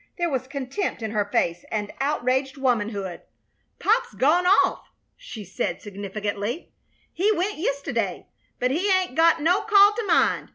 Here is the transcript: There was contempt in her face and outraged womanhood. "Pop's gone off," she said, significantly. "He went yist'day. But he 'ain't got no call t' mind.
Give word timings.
There 0.17 0.31
was 0.31 0.47
contempt 0.47 1.03
in 1.03 1.11
her 1.11 1.25
face 1.25 1.63
and 1.71 1.93
outraged 2.01 2.57
womanhood. 2.57 3.21
"Pop's 3.77 4.15
gone 4.15 4.47
off," 4.47 4.89
she 5.15 5.45
said, 5.45 5.79
significantly. 5.79 6.71
"He 7.13 7.31
went 7.33 7.59
yist'day. 7.59 8.25
But 8.57 8.71
he 8.71 8.89
'ain't 8.91 9.13
got 9.13 9.43
no 9.43 9.61
call 9.61 9.91
t' 9.91 10.01
mind. 10.07 10.49